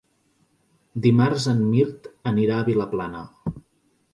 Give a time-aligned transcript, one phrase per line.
[1.03, 3.23] Dimarts en Mirt anirà a Vilaplana.